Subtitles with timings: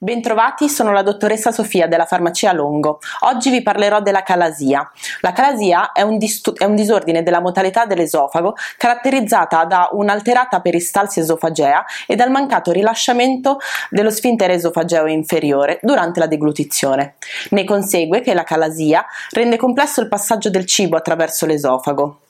[0.00, 3.00] Bentrovati, sono la dottoressa Sofia della farmacia Longo.
[3.22, 4.88] Oggi vi parlerò della calasia.
[5.22, 6.18] La calasia è un,
[6.56, 13.58] è un disordine della modalità dell'esofago caratterizzata da un'alterata peristalsi esofagea e dal mancato rilasciamento
[13.90, 17.16] dello sfintere esofageo inferiore durante la deglutizione.
[17.50, 22.20] Ne consegue che la calasia rende complesso il passaggio del cibo attraverso l'esofago.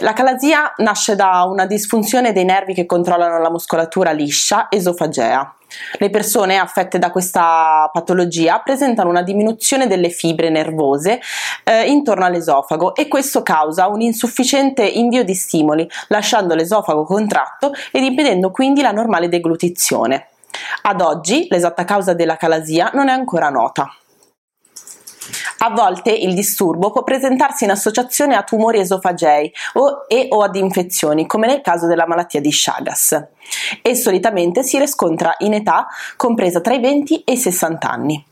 [0.00, 5.54] La calasia nasce da una disfunzione dei nervi che controllano la muscolatura liscia esofagea.
[5.98, 11.18] Le persone affette da questa patologia presentano una diminuzione delle fibre nervose
[11.64, 18.02] eh, intorno all'esofago e questo causa un insufficiente invio di stimoli, lasciando l'esofago contratto ed
[18.02, 20.28] impedendo quindi la normale deglutizione.
[20.82, 23.90] Ad oggi l'esatta causa della calasia non è ancora nota.
[25.58, 30.54] A volte il disturbo può presentarsi in associazione a tumori esofagei o, e o ad
[30.54, 33.26] infezioni, come nel caso della malattia di Chagas,
[33.80, 38.24] e solitamente si riscontra in età compresa tra i 20 e i 60 anni.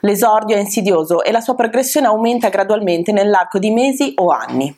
[0.00, 4.76] L'esordio è insidioso e la sua progressione aumenta gradualmente nell'arco di mesi o anni.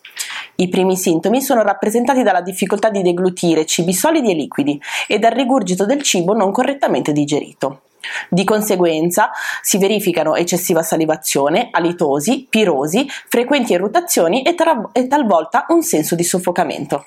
[0.57, 5.33] I primi sintomi sono rappresentati dalla difficoltà di deglutire cibi solidi e liquidi e dal
[5.33, 7.81] rigurgito del cibo non correttamente digerito.
[8.29, 9.31] Di conseguenza
[9.63, 16.25] si verificano eccessiva salivazione, alitosi, pirosi, frequenti eruttazioni e, tra- e talvolta un senso di
[16.25, 17.05] soffocamento.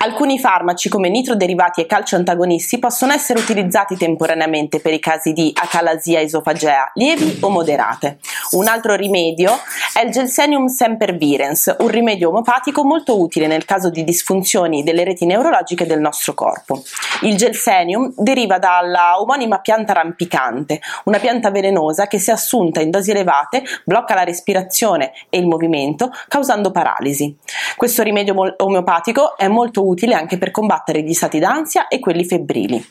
[0.00, 5.50] Alcuni farmaci come nitroderivati e calcio antagonisti possono essere utilizzati temporaneamente per i casi di
[5.54, 8.18] acalasia esofagea lievi o moderate.
[8.50, 9.52] Un altro rimedio
[9.98, 15.26] è il Gelsenium sempervirens, un rimedio omopatico molto utile nel caso di disfunzioni delle reti
[15.26, 16.84] neurologiche del nostro corpo.
[17.22, 23.10] Il Gelsenium deriva dalla omonima pianta rampicante, una pianta velenosa che se assunta in dosi
[23.10, 27.36] elevate blocca la respirazione e il movimento causando paralisi.
[27.76, 32.86] Questo rimedio omeopatico è molto utile anche per combattere gli stati d'ansia e quelli febbrili.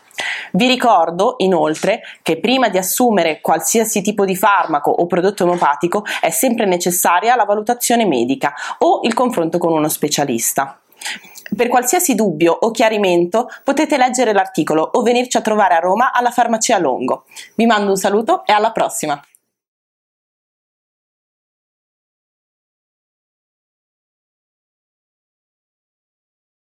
[0.58, 6.32] Vi ricordo inoltre che prima di assumere qualsiasi tipo di farmaco o prodotto omeopatico è
[6.32, 10.82] sempre necessaria la valutazione medica o il confronto con uno specialista.
[11.56, 16.32] Per qualsiasi dubbio o chiarimento potete leggere l'articolo o venirci a trovare a Roma alla
[16.32, 17.26] farmacia Longo.
[17.54, 19.22] Vi mando un saluto e alla prossima!